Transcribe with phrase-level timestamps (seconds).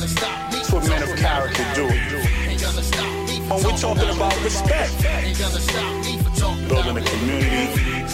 [0.00, 1.86] that's what men of character do.
[1.86, 6.40] Ain't gonna stop me for When we're talking about respect, Ain't gonna stop me for
[6.40, 8.04] talking building a community,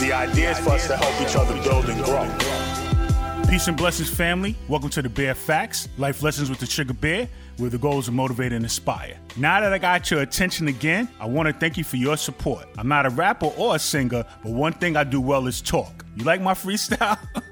[0.00, 3.46] the idea is for us to help each other build and grow.
[3.50, 4.56] Peace and blessings, family.
[4.68, 8.12] Welcome to the Bear Facts, Life Lessons with the Sugar Bear, where the goals are
[8.12, 9.18] motivate and inspire.
[9.36, 12.66] Now that I got your attention again, I want to thank you for your support.
[12.78, 16.06] I'm not a rapper or a singer, but one thing I do well is talk.
[16.16, 17.18] You like my freestyle?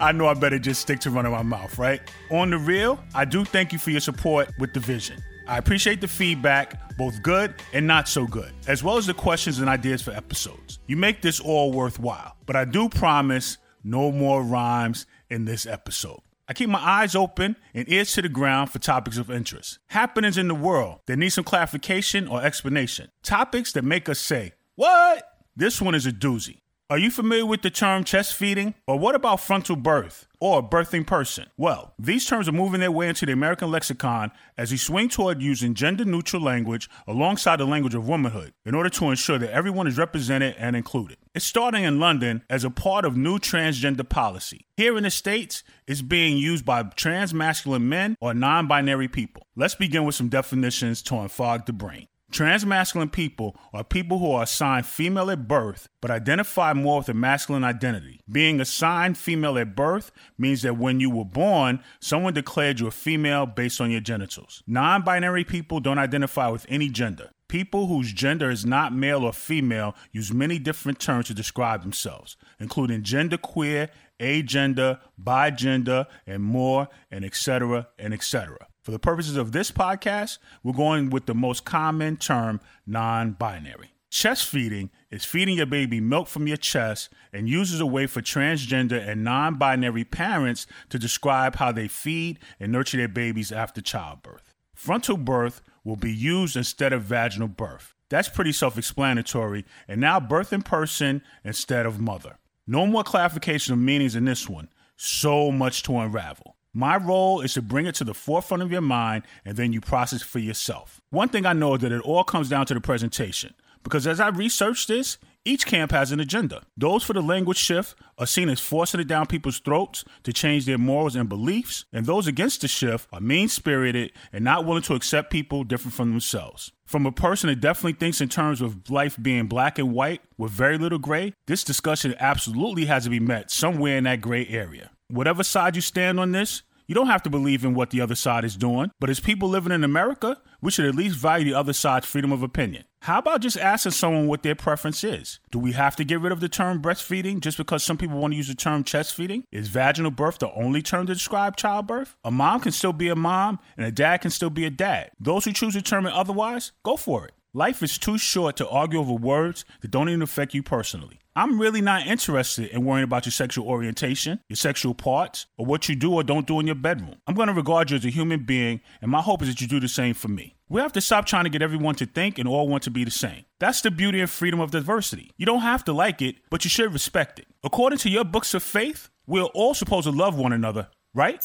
[0.00, 2.00] I know I better just stick to running my mouth, right?
[2.30, 5.22] On the real, I do thank you for your support with the vision.
[5.46, 9.58] I appreciate the feedback, both good and not so good, as well as the questions
[9.60, 10.78] and ideas for episodes.
[10.86, 16.20] You make this all worthwhile, but I do promise no more rhymes in this episode.
[16.48, 19.78] I keep my eyes open and ears to the ground for topics of interest.
[19.88, 23.10] Happenings in the world that need some clarification or explanation.
[23.22, 25.26] Topics that make us say, What?
[25.56, 26.60] This one is a doozy.
[26.90, 28.74] Are you familiar with the term chest feeding?
[28.86, 31.46] Or what about frontal birth or birthing person?
[31.56, 35.40] Well, these terms are moving their way into the American lexicon as we swing toward
[35.40, 39.86] using gender neutral language alongside the language of womanhood in order to ensure that everyone
[39.86, 41.16] is represented and included.
[41.34, 44.66] It's starting in London as a part of new transgender policy.
[44.76, 49.46] Here in the States, it's being used by trans masculine men or non binary people.
[49.56, 52.08] Let's begin with some definitions to unfog the brain.
[52.34, 57.14] Transmasculine people are people who are assigned female at birth but identify more with a
[57.14, 58.18] masculine identity.
[58.28, 62.90] Being assigned female at birth means that when you were born, someone declared you a
[62.90, 64.64] female based on your genitals.
[64.66, 67.30] Non binary people don't identify with any gender.
[67.48, 72.36] People whose gender is not male or female use many different terms to describe themselves,
[72.58, 78.58] including genderqueer, agender, bigender, and more, and etc., and etc.
[78.84, 83.92] For the purposes of this podcast, we're going with the most common term, non binary.
[84.10, 88.20] Chest feeding is feeding your baby milk from your chest and uses a way for
[88.20, 93.80] transgender and non binary parents to describe how they feed and nurture their babies after
[93.80, 94.52] childbirth.
[94.74, 97.94] Frontal birth will be used instead of vaginal birth.
[98.10, 102.38] That's pretty self explanatory, and now birthing person instead of mother.
[102.66, 104.68] No more clarification of meanings in this one.
[104.94, 106.56] So much to unravel.
[106.76, 109.80] My role is to bring it to the forefront of your mind and then you
[109.80, 111.00] process for yourself.
[111.10, 113.54] One thing I know is that it all comes down to the presentation.
[113.84, 116.62] Because as I researched this, each camp has an agenda.
[116.76, 120.64] Those for the language shift are seen as forcing it down people's throats to change
[120.64, 124.82] their morals and beliefs, and those against the shift are mean spirited and not willing
[124.84, 126.72] to accept people different from themselves.
[126.86, 130.50] From a person that definitely thinks in terms of life being black and white with
[130.50, 134.90] very little gray, this discussion absolutely has to be met somewhere in that gray area.
[135.14, 138.16] Whatever side you stand on this, you don't have to believe in what the other
[138.16, 141.54] side is doing, but as people living in America, we should at least value the
[141.54, 142.82] other side's freedom of opinion.
[143.02, 145.38] How about just asking someone what their preference is?
[145.52, 148.32] Do we have to get rid of the term breastfeeding just because some people want
[148.32, 149.44] to use the term chest feeding?
[149.52, 152.16] Is vaginal birth the only term to describe childbirth?
[152.24, 155.12] A mom can still be a mom, and a dad can still be a dad.
[155.20, 157.34] Those who choose to determine otherwise, go for it.
[157.56, 161.20] Life is too short to argue over words that don't even affect you personally.
[161.36, 165.88] I'm really not interested in worrying about your sexual orientation, your sexual parts, or what
[165.88, 167.14] you do or don't do in your bedroom.
[167.28, 169.68] I'm going to regard you as a human being, and my hope is that you
[169.68, 170.56] do the same for me.
[170.68, 173.04] We have to stop trying to get everyone to think and all want to be
[173.04, 173.44] the same.
[173.60, 175.30] That's the beauty and freedom of diversity.
[175.36, 177.46] You don't have to like it, but you should respect it.
[177.62, 181.40] According to your books of faith, we're all supposed to love one another, right?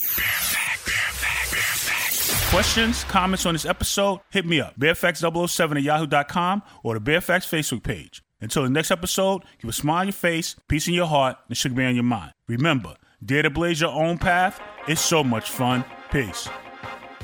[2.49, 4.77] Questions, comments on this episode, hit me up.
[4.79, 8.23] Bearfacts007 at yahoo.com or the Bearfax Facebook page.
[8.41, 11.55] Until the next episode, keep a smile on your face, peace in your heart, and
[11.55, 12.31] sugar bear on your mind.
[12.47, 14.59] Remember, dare to blaze your own path.
[14.87, 15.85] It's so much fun.
[16.11, 16.49] Peace.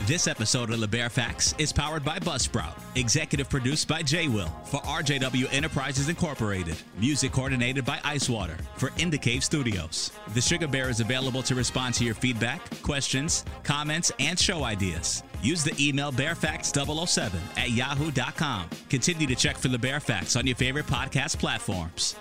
[0.02, 4.50] This episode of the Bear Facts is powered by Buzzsprout, executive produced by J Will
[4.66, 10.12] for RJW Enterprises Incorporated, music coordinated by Icewater for Indicave Studios.
[10.36, 15.24] The Sugar Bear is available to respond to your feedback, questions, comments, and show ideas.
[15.42, 18.70] Use the email bearfacts007 at yahoo.com.
[18.90, 22.16] Continue to check for the Bear Facts on your favorite podcast platforms.